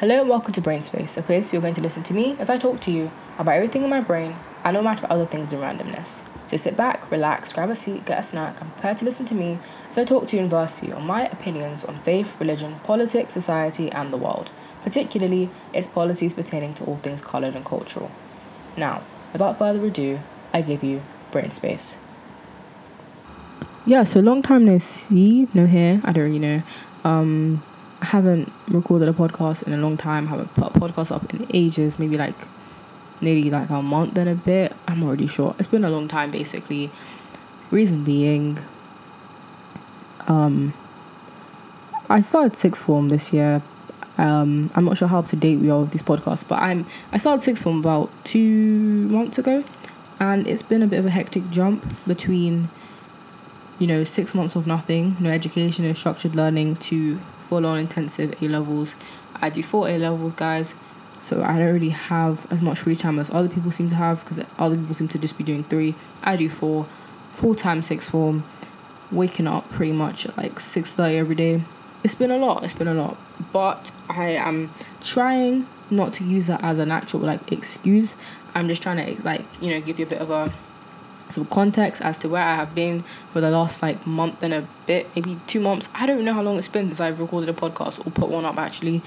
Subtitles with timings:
[0.00, 2.50] Hello and welcome to Brain Space, a place you're going to listen to me as
[2.50, 5.60] I talk to you about everything in my brain and no matter other things in
[5.60, 6.22] randomness.
[6.46, 9.34] So sit back, relax, grab a seat, get a snack, and prepare to listen to
[9.34, 12.78] me as I talk to you and verse you on my opinions on faith, religion,
[12.84, 18.10] politics, society, and the world, particularly its policies pertaining to all things coloured and cultural.
[18.76, 19.02] Now,
[19.32, 20.20] without further ado,
[20.52, 21.96] I give you Brain Space.
[23.86, 26.62] Yeah, so long time no see, no hear, I don't really know.
[27.02, 27.62] Um,
[28.02, 30.26] haven't recorded a podcast in a long time.
[30.26, 32.34] Haven't put a podcast up in ages, maybe like
[33.20, 34.74] nearly like a month and a bit.
[34.86, 35.54] I'm already sure.
[35.58, 36.90] It's been a long time basically.
[37.70, 38.58] Reason being,
[40.28, 40.72] um,
[42.08, 43.62] I started sixth form this year.
[44.18, 46.86] Um, I'm not sure how up to date we are with these podcasts, but I'm
[47.12, 49.64] I started sixth form about two months ago,
[50.20, 52.68] and it's been a bit of a hectic jump between
[53.78, 58.42] you know, six months of nothing, no education, no structured learning, to full on intensive
[58.42, 58.96] A levels.
[59.36, 60.74] I do four A levels, guys,
[61.20, 64.24] so I don't really have as much free time as other people seem to have
[64.24, 65.94] because other people seem to just be doing three.
[66.22, 66.84] I do four,
[67.32, 68.44] full time sixth form,
[69.10, 71.62] waking up pretty much at like six thirty every day.
[72.04, 72.64] It's been a lot.
[72.64, 73.16] It's been a lot,
[73.52, 78.16] but I am trying not to use that as an actual like excuse.
[78.54, 80.52] I'm just trying to like you know give you a bit of a
[81.28, 84.66] some context as to where I have been for the last like month and a
[84.86, 85.88] bit, maybe two months.
[85.94, 88.44] I don't know how long it's been since I've recorded a podcast or put one
[88.44, 89.02] up actually.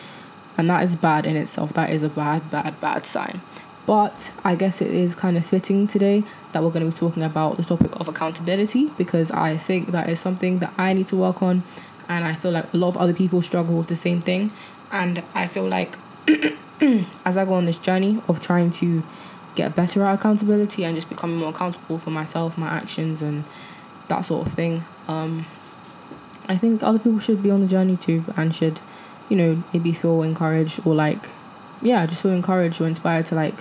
[0.58, 1.74] And that is bad in itself.
[1.74, 3.42] That is a bad, bad, bad sign.
[3.86, 7.24] But I guess it is kind of fitting today that we're going to be talking
[7.24, 11.16] about the topic of accountability because I think that is something that I need to
[11.16, 11.64] work on.
[12.08, 14.52] And I feel like a lot of other people struggle with the same thing.
[14.92, 15.96] And I feel like
[17.26, 19.04] as I go on this journey of trying to
[19.56, 23.44] get better at accountability and just becoming more accountable for myself, my actions, and
[24.08, 24.84] that sort of thing.
[25.08, 25.46] Um,
[26.48, 28.80] I think other people should be on the journey too and should,
[29.30, 31.30] you know, maybe feel encouraged or like,
[31.82, 33.56] yeah, just feel encouraged or inspired to like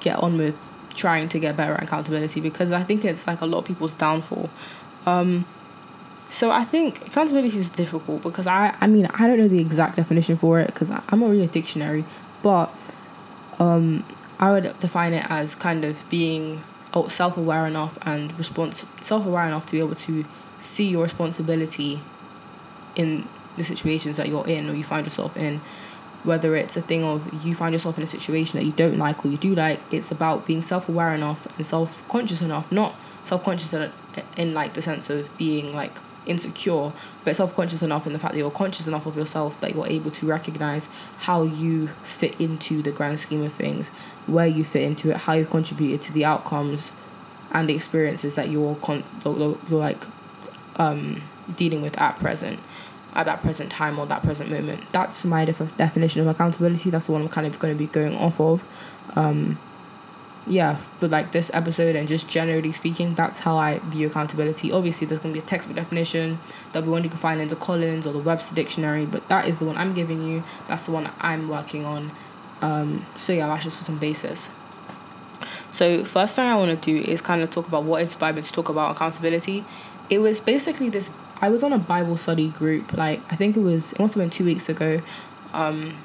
[0.00, 3.46] get on with trying to get better at accountability because I think it's like a
[3.46, 4.50] lot of people's downfall.
[5.06, 5.46] Um,
[6.28, 9.96] so I think accountability is difficult because I, I mean, I don't know the exact
[9.96, 12.04] definition for it because I'm not really a dictionary,
[12.42, 12.70] but
[13.58, 14.04] um,
[14.40, 16.62] I would define it as kind of being
[16.94, 20.24] oh, self aware enough and response self aware enough to be able to
[20.60, 22.00] see your responsibility
[22.96, 23.26] in
[23.56, 25.60] the situations that you're in or you find yourself in.
[26.24, 29.24] Whether it's a thing of you find yourself in a situation that you don't like
[29.24, 32.94] or you do like, it's about being self aware enough and self conscious enough, not
[33.24, 33.90] self conscious in,
[34.36, 35.92] in like the sense of being like
[36.28, 36.92] insecure,
[37.24, 39.86] but self conscious enough in the fact that you're conscious enough of yourself that you're
[39.86, 43.88] able to recognize how you fit into the grand scheme of things,
[44.26, 46.92] where you fit into it, how you contributed to the outcomes
[47.52, 50.04] and the experiences that you're con- you're, like
[50.76, 51.22] um,
[51.56, 52.60] dealing with at present
[53.14, 54.80] at that present time or that present moment.
[54.92, 56.90] That's my def- definition of accountability.
[56.90, 58.62] That's the one i'm kind of going to be going off of.
[59.16, 59.58] Um,
[60.48, 64.72] yeah, for like this episode and just generally speaking, that's how I view accountability.
[64.72, 66.38] Obviously, there's going to be a textbook definition.
[66.72, 69.46] There'll be one you can find in the Collins or the Webster Dictionary, but that
[69.46, 70.42] is the one I'm giving you.
[70.66, 72.10] That's the one I'm working on.
[72.62, 74.48] Um, so yeah, that's just for some basis.
[75.72, 78.42] So first thing I want to do is kind of talk about what inspired me
[78.42, 79.64] to talk about accountability.
[80.10, 81.10] It was basically this.
[81.40, 82.94] I was on a Bible study group.
[82.94, 83.92] Like I think it was.
[83.92, 85.00] It must have been two weeks ago.
[85.52, 85.96] Um,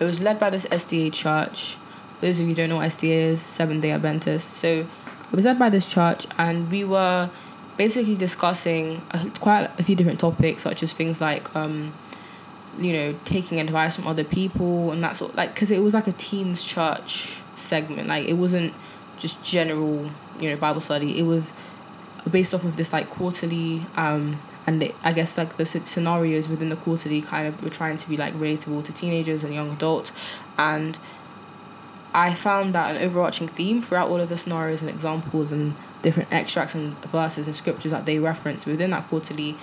[0.00, 1.76] it was led by this SDA church
[2.22, 4.50] for those of you who don't know what SDA is, Seventh day Adventist.
[4.50, 4.86] So
[5.32, 7.28] I was led by this church and we were
[7.76, 9.00] basically discussing
[9.40, 11.92] quite a few different topics, such as things like, um,
[12.78, 16.06] you know, taking advice from other people and that sort like, because it was like
[16.06, 18.06] a teens church segment.
[18.06, 18.72] Like, it wasn't
[19.18, 20.08] just general,
[20.38, 21.18] you know, Bible study.
[21.18, 21.52] It was
[22.30, 26.68] based off of this like quarterly um and it, I guess like the scenarios within
[26.68, 30.12] the quarterly kind of were trying to be like relatable to teenagers and young adults
[30.56, 30.96] and
[32.14, 36.32] I found that an overarching theme throughout all of the scenarios and examples and different
[36.32, 39.56] extracts and verses and scriptures that they reference within that quarterly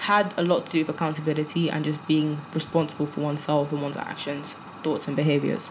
[0.00, 3.96] had a lot to do with accountability and just being responsible for oneself and one's
[3.96, 4.52] actions,
[4.82, 5.70] thoughts, and behaviors.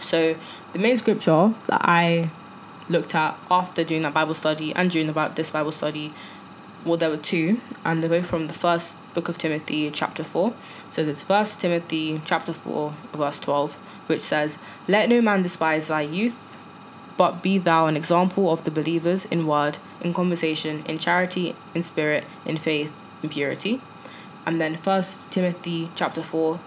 [0.00, 0.34] So,
[0.72, 2.30] the main scripture that I
[2.88, 6.12] looked at after doing that Bible study and during about this Bible study,
[6.84, 10.52] well, there were two, and they're both from the first book of Timothy, chapter 4.
[10.90, 16.02] So, there's First Timothy, chapter 4, verse 12 which says, Let no man despise thy
[16.02, 16.58] youth,
[17.16, 21.82] but be thou an example of the believers in word, in conversation, in charity, in
[21.82, 22.92] spirit, in faith,
[23.22, 23.80] in purity.
[24.44, 26.60] And then First Timothy chapter 4,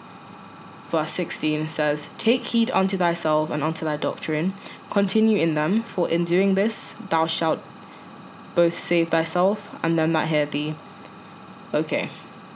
[0.90, 4.54] verse 16 says, Take heed unto thyself and unto thy doctrine,
[4.90, 7.64] continue in them, for in doing this thou shalt
[8.56, 10.76] both save thyself and them that hear thee.
[11.74, 12.10] Okay,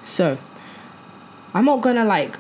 [0.04, 0.38] so
[1.54, 2.38] I'm not gonna like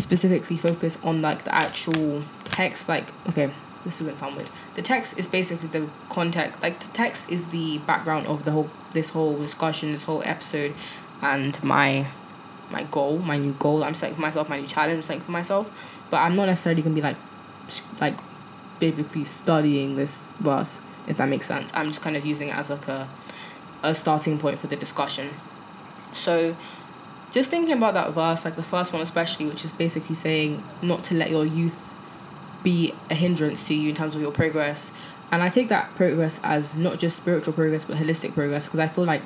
[0.00, 3.50] specifically focus on like the actual text like okay
[3.84, 4.48] this is gonna sound weird.
[4.74, 8.70] The text is basically the context like the text is the background of the whole
[8.92, 10.74] this whole discussion this whole episode
[11.20, 12.06] and my
[12.70, 15.70] my goal my new goal i'm setting for myself my new challenge setting for myself.
[16.10, 17.16] But i'm not necessarily gonna be like
[18.00, 18.18] like
[18.78, 21.72] biblically studying this verse if that makes sense.
[21.74, 23.08] I'm just kind of using it as like a
[23.82, 25.30] a starting point for the discussion.
[26.12, 26.56] So
[27.32, 31.02] just thinking about that verse, like the first one especially, which is basically saying not
[31.04, 31.94] to let your youth
[32.62, 34.92] be a hindrance to you in terms of your progress.
[35.32, 38.86] And I take that progress as not just spiritual progress but holistic progress because I
[38.86, 39.22] feel like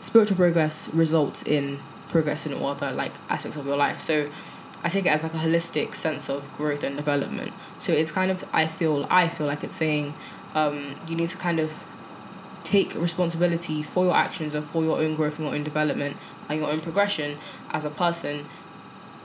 [0.00, 1.78] spiritual progress results in
[2.08, 4.00] progress in all other like aspects of your life.
[4.00, 4.30] So
[4.82, 7.52] I take it as like a holistic sense of growth and development.
[7.78, 10.14] So it's kind of I feel I feel like it's saying
[10.54, 11.84] um, you need to kind of
[12.64, 16.16] take responsibility for your actions and for your own growth and your own development
[16.50, 17.38] and your own progression
[17.70, 18.44] as a person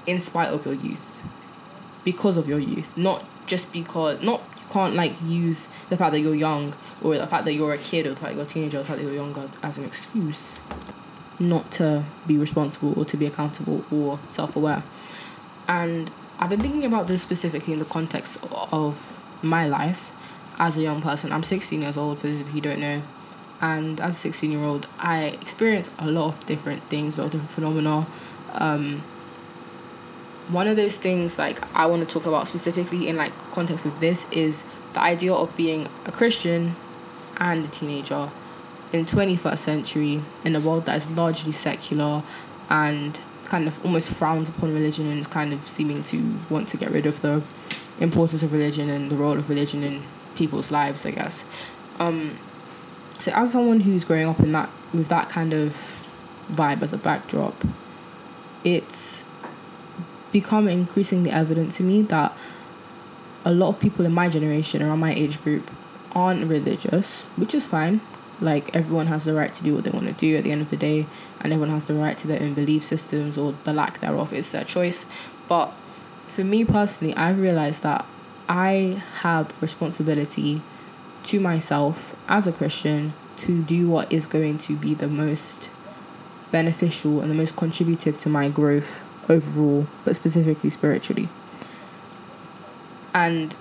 [0.06, 1.24] in spite of your youth.
[2.06, 2.96] Because of your youth.
[2.96, 6.74] Not just because not you can't like use the fact that you're young
[7.04, 8.82] or the fact that you're a kid or the fact that you're a teenager or
[8.82, 10.62] the fact that you're younger as an excuse
[11.40, 14.84] not to be responsible or to be accountable or self-aware.
[15.68, 18.38] And i've been thinking about this specifically in the context
[18.72, 20.12] of my life
[20.58, 21.32] as a young person.
[21.32, 23.02] I'm 16 years old for those of you who don't know
[23.66, 27.26] and as a 16 year old i experienced a lot of different things a lot
[27.26, 28.06] of different phenomena.
[28.54, 29.02] Um,
[30.50, 34.00] one of those things like i want to talk about specifically in like context of
[34.00, 34.64] this is
[34.94, 36.76] the idea of being a christian
[37.38, 38.30] and a teenager
[38.94, 42.22] in the 21st century in a world that is largely secular
[42.70, 46.78] and kind of almost frowns upon religion and is kind of seeming to want to
[46.78, 47.42] get rid of the
[48.00, 50.04] importance of religion and the role of religion in
[50.36, 51.46] people's lives i guess.
[52.00, 52.38] Um,
[53.20, 56.02] so as someone who's growing up in that with that kind of
[56.52, 57.56] vibe as a backdrop
[58.64, 59.26] it's
[60.32, 62.36] become increasingly evident to me that
[63.46, 65.70] a lot of people in my generation around my age group
[66.14, 68.02] aren't religious which is fine.
[68.42, 70.62] Like everyone has the right to do what they want to do at the end
[70.62, 71.06] of the day
[71.40, 74.34] and everyone has the right to their own belief systems or the lack thereof.
[74.34, 75.06] It's their choice.
[75.48, 75.74] But
[76.36, 78.06] for me personally i've realized that
[78.50, 80.62] i have responsibility
[81.26, 85.70] to myself as a Christian to do what is going to be the most
[86.52, 91.28] beneficial and the most contributive to my growth overall, but specifically spiritually.
[93.14, 93.56] And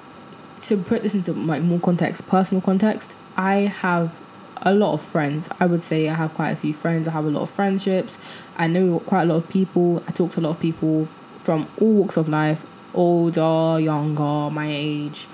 [0.61, 4.20] to put this into like more context, personal context, I have
[4.62, 5.49] a lot of friends.
[5.61, 7.08] I would say I have quite a few friends.
[7.08, 8.19] I have a lot of friendships.
[8.56, 10.02] I know quite a lot of people.
[10.08, 11.06] I talk to a lot of people
[11.40, 12.64] from all walks of life,
[12.94, 15.26] older, younger, my age,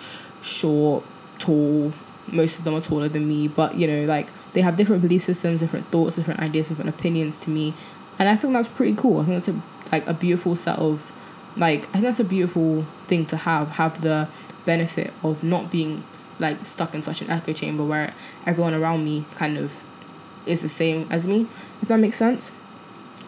[0.43, 1.05] short,
[1.39, 1.93] tall,
[2.33, 5.23] most of them are taller than me, but you know, like they have different belief
[5.23, 7.75] systems, different thoughts, different ideas, different opinions to me,
[8.19, 9.21] and I think that's pretty cool.
[9.21, 9.63] I think that's a
[9.93, 11.13] like a beautiful set of
[11.57, 14.29] like I think that's a beautiful thing to have have the
[14.65, 16.05] benefit of not being
[16.39, 18.13] like stuck in such an echo chamber where
[18.47, 19.83] everyone around me kind of
[20.47, 21.47] is the same as me
[21.83, 22.53] if that makes sense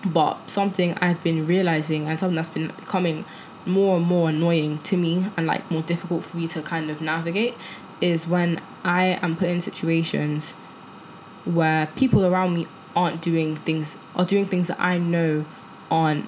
[0.04, 3.24] but something i've been realizing and something that's been becoming
[3.64, 7.00] more and more annoying to me and like more difficult for me to kind of
[7.00, 7.54] navigate
[8.02, 10.52] is when I am put in situations
[11.44, 15.44] where people around me aren't doing things or doing things that I know
[15.90, 16.26] aren't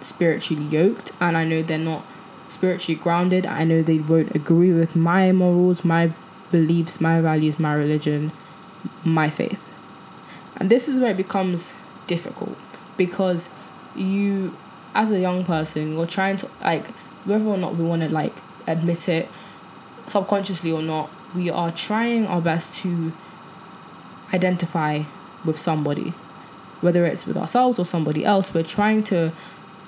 [0.00, 2.06] spiritually yoked and I know they're not
[2.48, 3.46] spiritually grounded.
[3.46, 6.12] I know they won't agree with my morals, my
[6.50, 8.32] beliefs, my values, my religion,
[9.04, 9.72] my faith.
[10.56, 11.74] And this is where it becomes
[12.06, 12.56] difficult
[12.96, 13.50] because
[13.96, 14.56] you
[14.94, 16.86] as a young person you're trying to like
[17.24, 18.34] whether or not we want to like
[18.66, 19.28] admit it
[20.06, 23.12] subconsciously or not, we are trying our best to
[24.32, 25.02] identify
[25.44, 26.10] with somebody,
[26.80, 28.52] whether it's with ourselves or somebody else.
[28.54, 29.30] We're trying to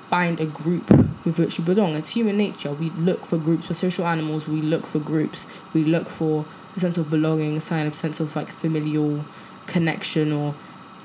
[0.08, 0.90] find a group
[1.24, 1.94] with which we belong.
[1.94, 2.72] It's human nature.
[2.72, 3.68] We look for groups.
[3.68, 4.46] We're social animals.
[4.46, 5.46] We look for groups.
[5.72, 6.44] We look for
[6.76, 9.24] a sense of belonging, a sign of sense of like familial
[9.66, 10.54] connection, or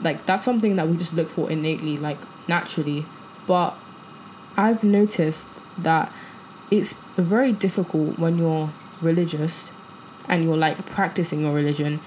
[0.02, 3.06] like that's something that we just look for innately, like naturally.
[3.48, 3.76] But
[4.58, 6.14] I've noticed that
[6.70, 8.70] it's very difficult when you're
[9.02, 9.72] religious
[10.28, 12.00] and you're like practicing your religion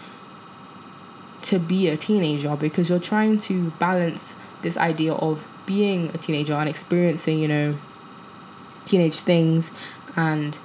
[1.42, 6.54] to be a teenager because you're trying to balance this idea of being a teenager
[6.54, 7.74] and experiencing, you know,
[8.86, 9.70] teenage things
[10.16, 10.58] and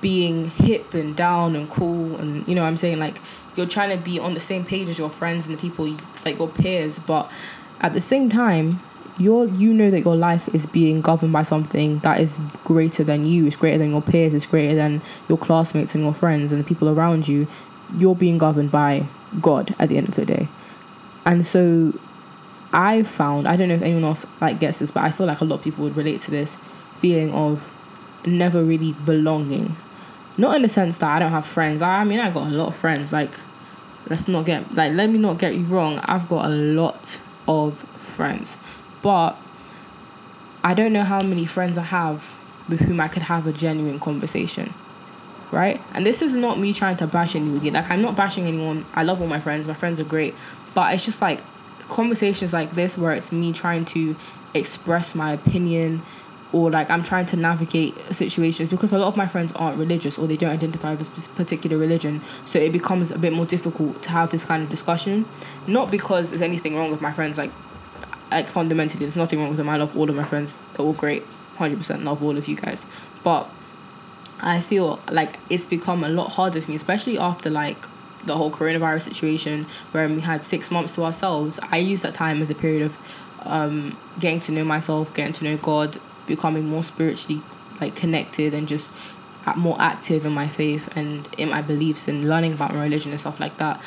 [0.00, 2.98] being hip and down and cool and you know I'm saying?
[2.98, 3.18] Like
[3.54, 6.38] you're trying to be on the same page as your friends and the people like
[6.38, 7.30] your peers but
[7.80, 8.80] at the same time
[9.18, 13.24] you're you know that your life is being governed by something that is greater than
[13.24, 16.62] you it's greater than your peers it's greater than your classmates and your friends and
[16.62, 17.46] the people around you
[17.96, 19.06] you're being governed by
[19.40, 20.48] god at the end of the day
[21.24, 21.98] and so
[22.72, 25.40] i found i don't know if anyone else like gets this but i feel like
[25.40, 26.56] a lot of people would relate to this
[26.96, 27.72] feeling of
[28.26, 29.76] never really belonging.
[30.38, 31.82] Not in the sense that I don't have friends.
[31.82, 33.12] I, I mean, I got a lot of friends.
[33.12, 33.30] Like,
[34.08, 35.98] let's not get like let me not get you wrong.
[36.04, 37.18] I've got a lot
[37.48, 38.56] of friends,
[39.06, 39.36] but
[40.64, 42.36] I don't know how many friends I have
[42.68, 44.74] with whom I could have a genuine conversation.
[45.52, 45.80] Right?
[45.94, 47.72] And this is not me trying to bash anyone.
[47.72, 48.84] Like I'm not bashing anyone.
[48.94, 49.68] I love all my friends.
[49.68, 50.34] My friends are great.
[50.74, 51.40] But it's just like
[51.88, 54.16] conversations like this where it's me trying to
[54.54, 56.02] express my opinion
[56.52, 60.18] or like I'm trying to navigate situations because a lot of my friends aren't religious
[60.18, 62.22] or they don't identify with a particular religion.
[62.44, 65.26] So it becomes a bit more difficult to have this kind of discussion.
[65.68, 67.52] Not because there's anything wrong with my friends, like
[68.30, 69.68] like fundamentally there's nothing wrong with them.
[69.68, 70.58] I love all of my friends.
[70.74, 71.24] They're all great.
[71.56, 72.86] 100% love all of you guys.
[73.22, 73.48] But
[74.40, 77.86] I feel like it's become a lot harder for me, especially after like
[78.24, 81.58] the whole coronavirus situation where we had six months to ourselves.
[81.70, 82.98] I use that time as a period of
[83.42, 87.42] um, getting to know myself, getting to know God, becoming more spiritually
[87.80, 88.90] like connected and just
[89.54, 93.20] more active in my faith and in my beliefs and learning about my religion and
[93.20, 93.80] stuff like that.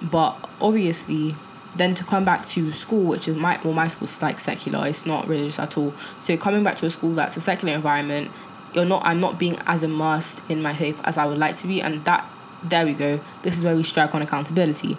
[0.00, 1.34] But obviously,
[1.76, 5.06] then to come back to school, which is my well, my school's like secular, it's
[5.06, 5.92] not religious at all.
[6.20, 8.30] So coming back to a school that's a secular environment,
[8.74, 9.02] you're not.
[9.04, 12.04] I'm not being as immersed in my faith as I would like to be, and
[12.04, 12.28] that
[12.62, 13.20] there we go.
[13.42, 14.96] This is where we strike on accountability.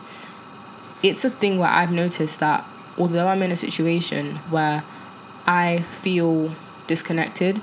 [1.04, 2.66] It's a thing where I've noticed that
[2.98, 4.84] although I'm in a situation where
[5.48, 6.54] I feel
[6.88, 7.62] disconnected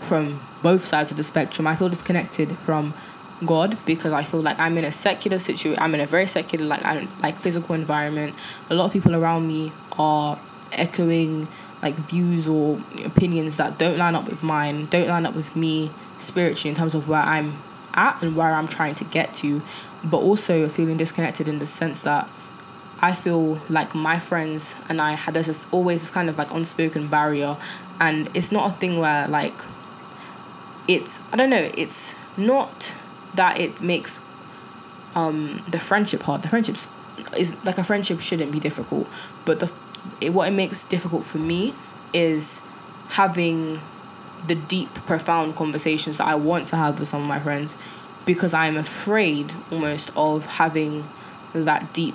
[0.00, 2.94] from both sides of the spectrum, I feel disconnected from
[3.44, 5.78] God because I feel like I'm in a secular situation.
[5.80, 6.82] I'm in a very secular, like
[7.22, 8.34] like physical environment.
[8.68, 10.38] A lot of people around me are
[10.72, 11.48] echoing
[11.82, 15.90] like views or opinions that don't line up with mine, don't line up with me
[16.18, 17.54] spiritually in terms of where I'm
[17.94, 19.62] at and where I'm trying to get to,
[20.04, 22.28] but also feeling disconnected in the sense that
[23.00, 26.52] I feel like my friends and I had there's this, always this kind of like
[26.52, 27.56] unspoken barrier,
[27.98, 29.54] and it's not a thing where like
[30.86, 32.94] it's I don't know it's not
[33.34, 34.20] that it makes
[35.14, 36.42] um the friendship hard.
[36.42, 36.88] The friendships
[37.36, 39.08] is like a friendship shouldn't be difficult,
[39.44, 39.72] but the
[40.20, 41.74] it, what it makes difficult for me
[42.12, 42.62] is
[43.10, 43.80] having
[44.46, 47.76] the deep, profound conversations that I want to have with some of my friends
[48.24, 51.08] because I'm afraid almost of having
[51.52, 52.14] that deep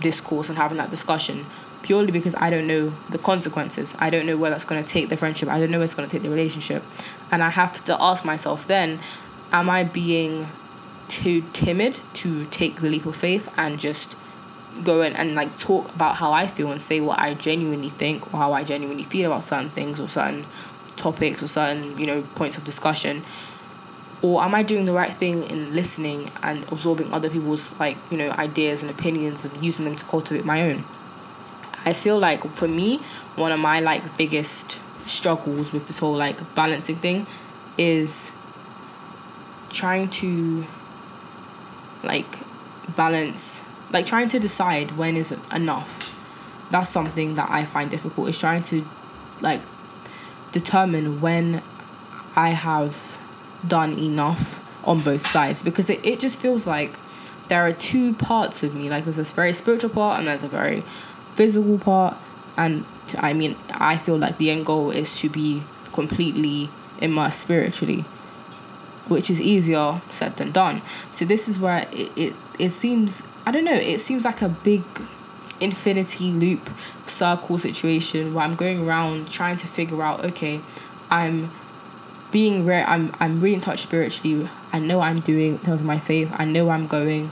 [0.00, 1.46] discourse and having that discussion
[1.82, 3.94] purely because I don't know the consequences.
[3.98, 5.48] I don't know where that's going to take the friendship.
[5.50, 6.82] I don't know where it's going to take the relationship.
[7.30, 9.00] And I have to ask myself then,
[9.54, 10.48] am I being
[11.06, 14.16] too timid to take the leap of faith and just
[14.82, 18.34] go in and like talk about how I feel and say what I genuinely think
[18.34, 20.44] or how I genuinely feel about certain things or certain
[20.96, 23.22] topics or certain, you know, points of discussion?
[24.22, 28.18] Or am I doing the right thing in listening and absorbing other people's like, you
[28.18, 30.84] know, ideas and opinions and using them to cultivate my own?
[31.84, 32.98] I feel like for me,
[33.36, 37.28] one of my like biggest struggles with this whole like balancing thing
[37.78, 38.32] is
[39.74, 40.64] trying to
[42.02, 42.38] like
[42.96, 46.10] balance like trying to decide when is enough.
[46.70, 48.84] That's something that i find difficult is trying to
[49.40, 49.60] like
[50.52, 51.62] determine when
[52.36, 53.18] i have
[53.66, 55.62] done enough on both sides.
[55.62, 56.94] Because it, it just feels like
[57.48, 58.88] there are two parts of me.
[58.88, 60.80] Like there's this very spiritual part and there's a very
[61.34, 62.16] physical part.
[62.56, 62.86] And
[63.18, 65.62] i mean i feel like the end goal is to be
[65.92, 68.04] completely immersed spiritually
[69.08, 70.82] which is easier said than done.
[71.12, 74.48] So this is where it, it, it seems I don't know, it seems like a
[74.48, 74.82] big
[75.60, 76.70] infinity loop
[77.06, 80.60] circle situation where I'm going around trying to figure out, okay,
[81.10, 81.50] I'm
[82.30, 84.48] being rare I'm I'm really in touch spiritually.
[84.72, 87.30] I know I'm doing in terms of my faith, I know where I'm going.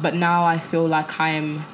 [0.00, 1.64] But now I feel like I'm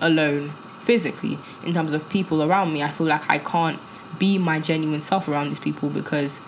[0.00, 2.82] alone physically in terms of people around me.
[2.82, 3.80] I feel like I can't
[4.18, 6.40] be my genuine self around these people because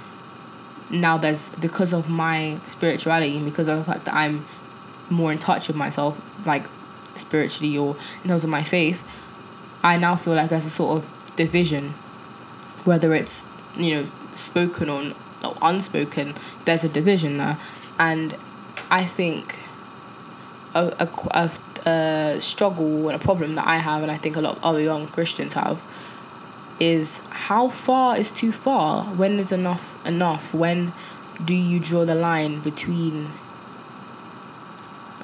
[0.91, 4.47] now there's because of my spirituality and because of the fact that I'm
[5.09, 6.65] more in touch with myself, like
[7.17, 9.07] spiritually or in terms of my faith,
[9.83, 11.91] I now feel like there's a sort of division,
[12.85, 13.45] whether it's
[13.77, 15.13] you know spoken or,
[15.45, 16.35] or unspoken.
[16.65, 17.59] There's a division there,
[17.99, 18.37] and
[18.91, 19.59] I think
[20.75, 21.51] a, a,
[21.85, 24.65] a, a struggle and a problem that I have, and I think a lot of
[24.65, 25.83] other young Christians have,
[26.81, 29.05] is how far is too far?
[29.05, 30.55] When is enough enough?
[30.55, 30.93] When
[31.45, 33.31] do you draw the line between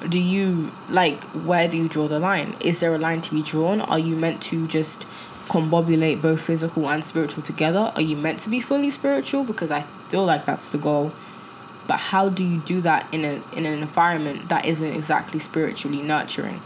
[0.07, 2.55] do you like where do you draw the line?
[2.59, 3.81] Is there a line to be drawn?
[3.81, 5.07] Are you meant to just
[5.47, 7.91] combobulate both physical and spiritual together?
[7.95, 9.43] Are you meant to be fully spiritual?
[9.43, 11.11] Because I feel like that's the goal.
[11.87, 16.03] But how do you do that in a in an environment that isn't exactly spiritually
[16.03, 16.61] nurturing?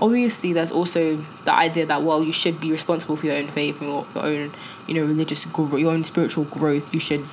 [0.00, 3.80] Obviously there's also the idea that well you should be responsible for your own faith
[3.80, 4.52] and your, your own
[4.86, 6.92] you know religious growth your own spiritual growth.
[6.92, 7.24] You should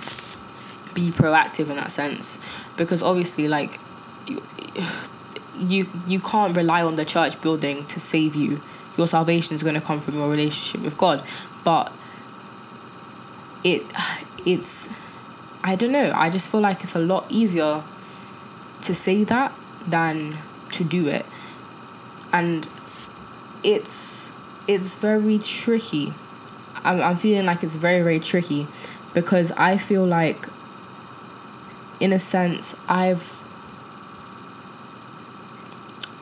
[0.93, 2.37] be proactive in that sense.
[2.77, 3.79] Because obviously like
[4.27, 4.41] you,
[5.57, 8.61] you you can't rely on the church building to save you.
[8.97, 11.23] Your salvation is going to come from your relationship with god.
[11.63, 11.91] But
[13.63, 13.83] it
[14.45, 14.89] it's
[15.63, 16.11] i don't know.
[16.13, 17.83] I just feel like it's a lot easier
[18.81, 19.53] to say that
[19.87, 20.37] than
[20.71, 21.25] to do it
[22.33, 22.67] and
[23.63, 24.33] it's
[24.67, 26.13] it's very tricky.
[26.83, 28.67] I'm, I'm feeling like it's very very tricky
[29.13, 30.47] because i feel like
[31.99, 33.39] in a sense i've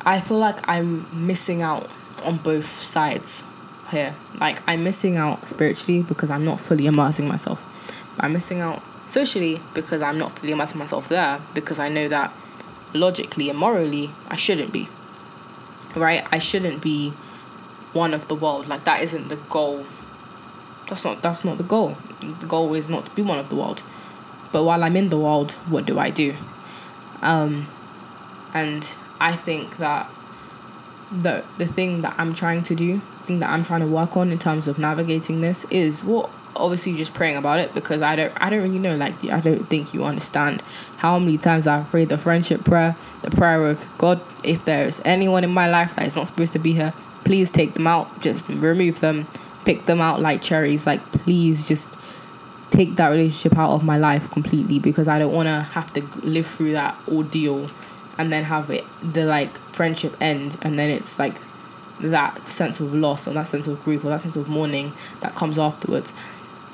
[0.06, 1.88] i feel like i'm missing out
[2.26, 3.44] on both sides
[3.90, 4.16] here.
[4.40, 7.66] Like i'm missing out spiritually because i'm not fully immersing myself.
[8.16, 12.08] But i'm missing out socially because i'm not fully immersing myself there because i know
[12.08, 12.34] that
[12.94, 14.88] logically and morally i shouldn't be
[15.96, 16.26] right?
[16.32, 17.12] I shouldn't be
[17.94, 18.68] one of the world.
[18.68, 19.86] Like that isn't the goal.
[20.90, 21.98] That's not that's not the goal.
[22.20, 23.84] The goal is not to be one of the world.
[24.52, 26.36] But while I'm in the world, what do I do?
[27.22, 27.68] Um,
[28.54, 28.88] and
[29.20, 30.10] I think that
[31.12, 34.32] the the thing that I'm trying to do, thing that I'm trying to work on
[34.32, 38.34] in terms of navigating this is what obviously just praying about it because I don't
[38.42, 40.62] I don't really know like I don't think you understand
[40.98, 45.44] how many times I've prayed the friendship prayer, the prayer of God, if there's anyone
[45.44, 46.94] in my life that is not supposed to be here,
[47.24, 49.28] please take them out, just remove them,
[49.66, 51.90] pick them out like cherries, like please just
[52.72, 56.02] take that relationship out of my life completely because I don't want to have to
[56.26, 57.70] live through that ordeal
[58.18, 61.36] and then have it the like friendship end and then it's like
[62.00, 65.36] that sense of loss or that sense of grief or that sense of mourning that
[65.36, 66.14] comes afterwards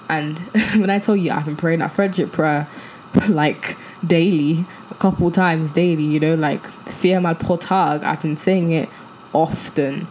[0.09, 0.39] and
[0.75, 2.67] when I tell you I've been praying that friendship prayer
[3.29, 8.71] like daily, a couple times daily, you know, like fear my potag, I've been saying
[8.71, 8.89] it
[9.33, 10.07] often.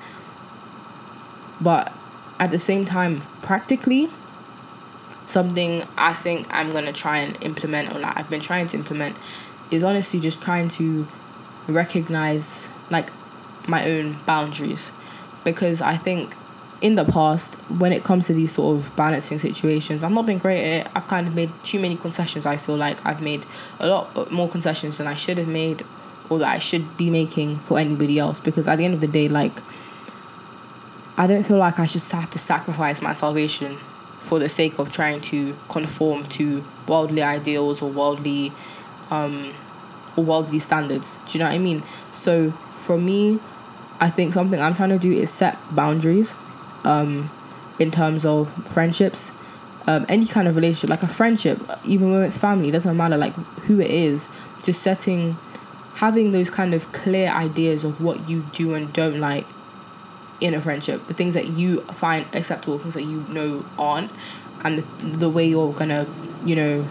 [1.60, 1.92] But
[2.38, 4.10] at the same time, practically,
[5.26, 9.16] something I think I'm gonna try and implement or like I've been trying to implement
[9.70, 11.06] is honestly just trying to
[11.66, 13.10] recognize like
[13.66, 14.92] my own boundaries
[15.44, 16.34] because I think
[16.80, 20.38] in the past, when it comes to these sort of balancing situations, I've not been
[20.38, 20.92] great at it.
[20.94, 22.44] I've kind of made too many concessions.
[22.44, 23.46] I feel like I've made
[23.80, 25.84] a lot more concessions than I should have made
[26.28, 29.06] or that I should be making for anybody else because at the end of the
[29.06, 29.52] day, like,
[31.16, 33.78] I don't feel like I should have to sacrifice my salvation
[34.20, 38.52] for the sake of trying to conform to worldly ideals or worldly
[39.10, 39.54] um
[40.16, 41.16] or worldly standards.
[41.26, 41.82] Do you know what I mean?
[42.10, 43.38] So for me,
[44.00, 46.34] I think something I'm trying to do is set boundaries
[46.86, 47.30] um,
[47.78, 49.32] in terms of friendships,
[49.86, 53.16] um, any kind of relationship, like a friendship, even when it's family, it doesn't matter
[53.16, 53.34] like
[53.66, 54.28] who it is,
[54.64, 55.36] just setting,
[55.96, 59.46] having those kind of clear ideas of what you do and don't like
[60.40, 64.10] in a friendship, the things that you find acceptable, things that you know aren't,
[64.64, 66.06] and the, the way you're gonna,
[66.44, 66.82] you know,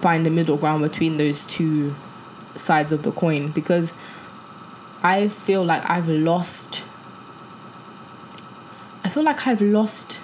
[0.00, 1.94] find the middle ground between those two
[2.56, 3.92] sides of the coin because
[5.02, 6.84] I feel like I've lost
[9.10, 10.20] feel like I've lost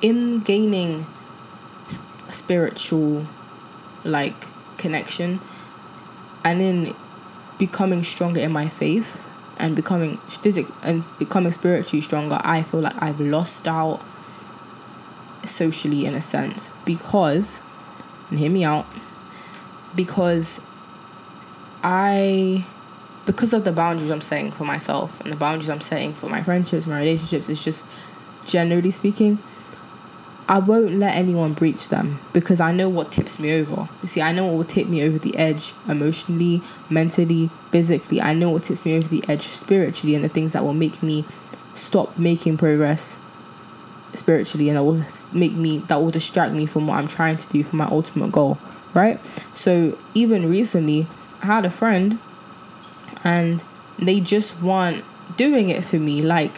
[0.00, 1.06] in gaining
[2.30, 3.26] spiritual
[4.04, 4.34] like
[4.78, 5.40] connection
[6.44, 6.94] and in
[7.58, 13.02] becoming stronger in my faith and becoming physic and becoming spiritually stronger i feel like
[13.02, 14.00] i've lost out
[15.44, 17.60] socially in a sense because
[18.28, 18.86] and hear me out
[19.94, 20.60] because
[21.82, 22.64] i
[23.26, 26.42] because of the boundaries I'm setting for myself and the boundaries I'm setting for my
[26.42, 27.86] friendships, my relationships, it's just
[28.46, 29.38] generally speaking,
[30.48, 33.88] I won't let anyone breach them because I know what tips me over.
[34.00, 38.22] You see, I know what will tip me over the edge emotionally, mentally, physically.
[38.22, 41.02] I know what tips me over the edge spiritually and the things that will make
[41.02, 41.24] me
[41.74, 43.18] stop making progress
[44.14, 47.48] spiritually and that will make me that will distract me from what I'm trying to
[47.48, 48.56] do for my ultimate goal,
[48.94, 49.20] right?
[49.52, 51.08] So even recently,
[51.42, 52.20] I had a friend
[53.26, 53.64] and
[53.98, 55.04] they just want
[55.36, 56.22] doing it for me.
[56.22, 56.52] Like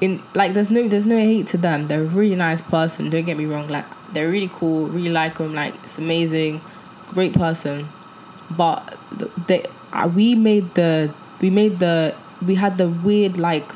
[0.00, 1.86] in like there's no there's no hate to them.
[1.86, 3.68] They're a really nice person don't get me wrong.
[3.68, 6.60] Like they're really cool really like them like it's amazing
[7.14, 7.88] great person.
[8.50, 8.98] But
[9.46, 9.64] they
[10.14, 13.70] we made the we made the we had the weird like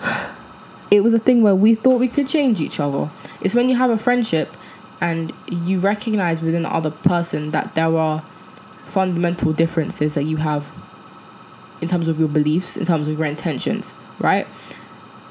[0.92, 3.10] it was a thing where we thought we could change each other.
[3.40, 4.56] It's when you have a friendship
[5.00, 8.20] and you recognize within the other person that there are
[8.84, 10.72] fundamental differences that you have
[11.80, 14.46] in terms of your beliefs, in terms of your intentions, right?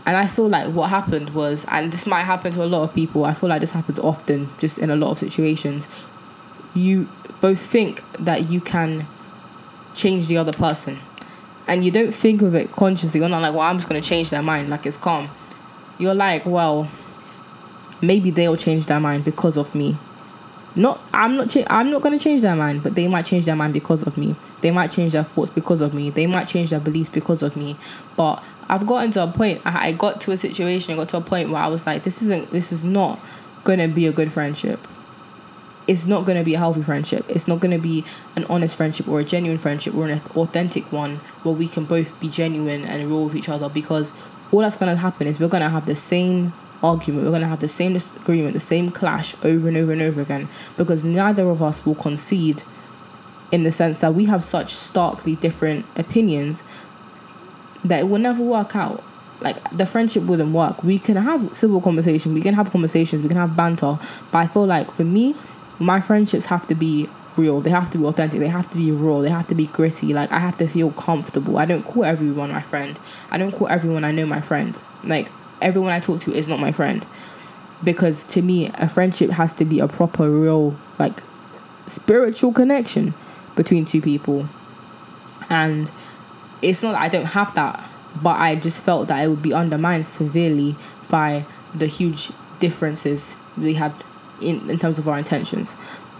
[0.05, 2.93] And I feel like what happened was, and this might happen to a lot of
[2.93, 5.87] people, I feel like this happens often, just in a lot of situations.
[6.75, 7.09] You
[7.41, 9.07] both think that you can
[9.93, 10.99] change the other person.
[11.67, 13.19] and you don't think of it consciously.
[13.19, 14.69] You're not like, well, I'm just gonna change their mind.
[14.69, 15.29] Like it's calm.
[15.97, 16.87] You're like, well,
[18.01, 19.97] maybe they'll change their mind because of me.
[20.75, 21.49] Not, I'm not.
[21.49, 24.17] Cha- I'm not gonna change their mind, but they might change their mind because of
[24.17, 24.35] me.
[24.61, 26.09] They might change their thoughts because of me.
[26.09, 27.77] They might change their beliefs because of me.
[28.17, 29.61] But I've gotten to a point.
[29.65, 30.93] I, got to a situation.
[30.93, 32.51] I got to a point where I was like, this isn't.
[32.51, 33.19] This is not
[33.63, 34.85] gonna be a good friendship
[35.87, 37.25] it's not going to be a healthy friendship.
[37.29, 40.91] It's not going to be an honest friendship or a genuine friendship or an authentic
[40.91, 44.11] one where we can both be genuine and roll with each other because
[44.51, 47.41] all that's going to happen is we're going to have the same argument, we're going
[47.41, 51.03] to have the same disagreement, the same clash over and over and over again because
[51.03, 52.63] neither of us will concede
[53.51, 56.63] in the sense that we have such starkly different opinions
[57.83, 59.03] that it will never work out.
[59.41, 60.83] Like the friendship wouldn't work.
[60.83, 63.99] We can have civil conversation, we can have conversations, we can have banter,
[64.31, 65.35] but I feel like for me,
[65.79, 67.61] my friendships have to be real.
[67.61, 68.39] They have to be authentic.
[68.39, 69.19] They have to be raw.
[69.19, 70.13] They have to be gritty.
[70.13, 71.57] Like I have to feel comfortable.
[71.57, 72.97] I don't call everyone my friend.
[73.31, 74.75] I don't call everyone I know my friend.
[75.03, 75.29] Like
[75.61, 77.05] everyone I talk to is not my friend.
[77.83, 81.21] Because to me, a friendship has to be a proper, real, like
[81.87, 83.13] spiritual connection
[83.55, 84.47] between two people.
[85.49, 85.91] And
[86.61, 87.83] it's not that I don't have that,
[88.21, 90.75] but I just felt that it would be undermined severely
[91.09, 93.93] by the huge differences we had
[94.41, 95.75] in, in terms of our intentions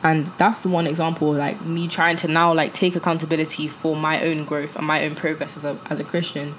[0.06, 4.46] and that's one example like me trying to now like take accountability for my own
[4.46, 6.54] growth and my own progress as a, as a christian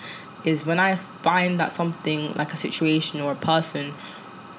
[0.46, 3.92] is when i find that something like a situation or a person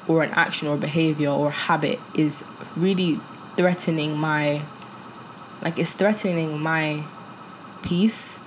[0.08, 2.44] or an action or behavior or habit is
[2.76, 3.20] really
[3.56, 4.62] threatening my
[5.62, 7.04] like it's threatening my
[7.82, 8.40] peace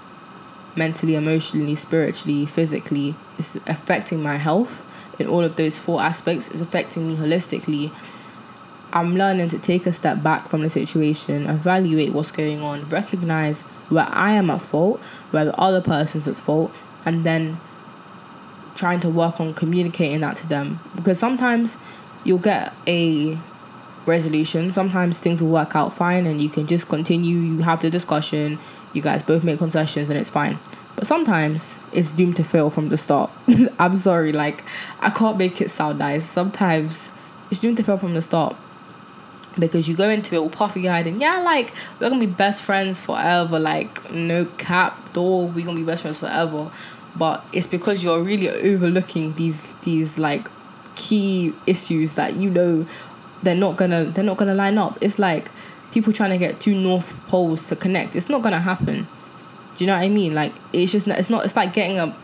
[0.76, 3.14] mentally emotionally spiritually physically.
[3.38, 4.87] It's affecting my health
[5.20, 6.48] in all of those four aspects.
[6.48, 7.92] It's affecting me holistically.
[8.92, 13.62] I'm learning to take a step back from the situation, evaluate what's going on, recognize
[13.88, 15.00] where I am at fault,
[15.31, 16.72] where the other person's at fault,
[17.05, 17.59] and then
[18.75, 20.81] trying to work on communicating that to them.
[20.97, 21.77] Because sometimes
[22.25, 23.39] you'll get a
[24.07, 27.91] resolution, sometimes things will work out fine and you can just continue, you have the
[27.91, 28.59] discussion,
[28.93, 30.59] you guys both make concessions and it's fine.
[30.97, 33.31] But sometimes it's doomed to fail from the start.
[33.79, 34.65] I'm sorry, like
[35.01, 36.25] I can't make it sound nice.
[36.25, 37.13] Sometimes
[37.51, 38.57] it's doomed to fail from the start
[39.61, 42.62] because you go into it all puffy eyed and yeah, like we're gonna be best
[42.62, 46.70] friends forever, like no cap, door, we're gonna be best friends forever.
[47.16, 50.49] But it's because you're really overlooking these these like
[50.94, 52.87] key issues that you know
[53.42, 54.99] they're not gonna they're not gonna line up.
[55.01, 55.51] It's like
[55.92, 58.16] people trying to get two north poles to connect.
[58.16, 59.07] It's not gonna happen.
[59.77, 60.35] Do you know what I mean?
[60.35, 62.14] Like it's just it's not it's like getting a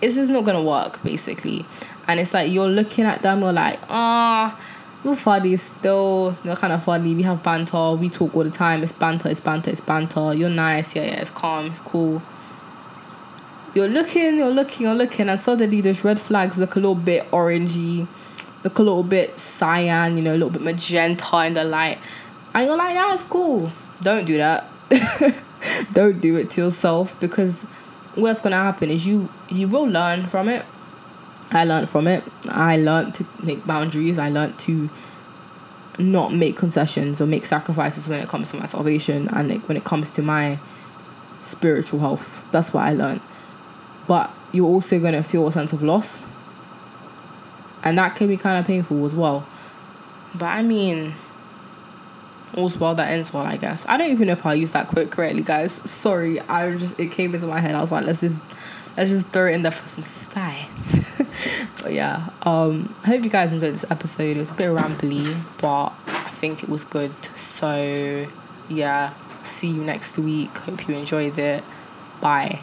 [0.00, 1.64] it's just not gonna work basically.
[2.08, 4.58] And it's like you're looking at them, you're like, ah.
[4.58, 4.71] Oh,
[5.04, 6.36] you're funny still.
[6.44, 7.14] You're kind of funny.
[7.14, 7.92] We have banter.
[7.92, 8.82] We talk all the time.
[8.82, 9.28] It's banter.
[9.28, 9.70] It's banter.
[9.70, 10.34] It's banter.
[10.34, 10.94] You're nice.
[10.94, 11.20] Yeah, yeah.
[11.20, 11.66] It's calm.
[11.66, 12.22] It's cool.
[13.74, 14.36] You're looking.
[14.36, 14.86] You're looking.
[14.86, 18.06] You're looking, and suddenly those red flags look a little bit orangey,
[18.62, 20.16] look a little bit cyan.
[20.16, 21.98] You know, a little bit magenta in the light,
[22.54, 24.66] and you're like, that's cool." Don't do that.
[25.92, 27.62] Don't do it to yourself because
[28.14, 30.64] what's gonna happen is you you will learn from it
[31.52, 32.24] I learned from it.
[32.48, 34.18] I learned to make boundaries.
[34.18, 34.88] I learned to
[35.98, 39.76] not make concessions or make sacrifices when it comes to my salvation and like, when
[39.76, 40.58] it comes to my
[41.40, 42.44] spiritual health.
[42.52, 43.20] That's what I learned.
[44.08, 46.24] But you're also going to feel a sense of loss.
[47.84, 49.46] And that can be kind of painful as well.
[50.34, 51.14] But I mean,
[52.54, 53.84] all's well that ends well, I guess.
[53.88, 55.72] I don't even know if I used that quote correctly, guys.
[55.90, 57.74] Sorry, I just it came into my head.
[57.74, 58.42] I was like, let's just
[58.96, 60.68] let's just throw it in there for some spy.
[61.82, 64.36] but yeah, um, I hope you guys enjoyed this episode.
[64.36, 67.12] It was a bit rambly, but I think it was good.
[67.36, 68.26] So
[68.68, 70.56] yeah, see you next week.
[70.58, 71.64] Hope you enjoyed it.
[72.20, 72.60] Bye.